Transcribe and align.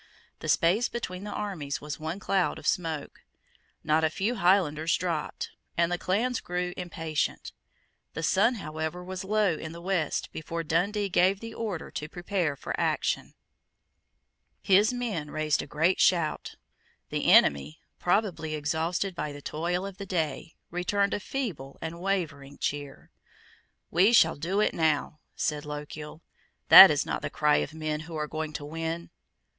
The 0.39 0.49
space 0.49 0.89
between 0.89 1.25
the 1.25 1.31
armies 1.31 1.79
was 1.79 1.99
one 1.99 2.19
cloud 2.19 2.57
of 2.57 2.65
smoke. 2.65 3.21
Not 3.83 4.03
a 4.03 4.09
few 4.09 4.33
Highlanders 4.33 4.97
dropped; 4.97 5.51
and 5.77 5.91
the 5.91 5.99
clans 5.99 6.39
grew 6.39 6.73
impatient. 6.75 7.51
The 8.15 8.23
sun 8.23 8.55
however 8.55 9.03
was 9.03 9.23
low 9.23 9.53
in 9.53 9.73
the 9.73 9.79
west 9.79 10.31
before 10.31 10.63
Dundee 10.63 11.07
gave 11.07 11.39
the 11.39 11.53
order 11.53 11.91
to 11.91 12.09
prepare 12.09 12.55
for 12.55 12.73
action. 12.79 13.35
His 14.59 14.91
men 14.91 15.29
raised 15.29 15.61
a 15.61 15.67
great 15.67 15.99
shout. 15.99 16.55
The 17.11 17.31
enemy, 17.31 17.79
probably 17.99 18.55
exhausted 18.55 19.13
by 19.13 19.31
the 19.31 19.39
toil 19.39 19.85
of 19.85 19.99
the 19.99 20.07
day, 20.07 20.55
returned 20.71 21.13
a 21.13 21.19
feeble 21.19 21.77
and 21.79 22.01
wavering 22.01 22.57
cheer. 22.57 23.11
"We 23.91 24.13
shall 24.13 24.35
do 24.35 24.61
it 24.61 24.73
now," 24.73 25.19
said 25.35 25.63
Lochiel: 25.63 26.21
"that 26.69 26.89
is 26.89 27.05
not 27.05 27.21
the 27.21 27.29
cry 27.29 27.57
of 27.57 27.75
men 27.75 27.99
who 28.09 28.15
are 28.15 28.27
going 28.27 28.53
to 28.53 28.65
win." 28.65 29.11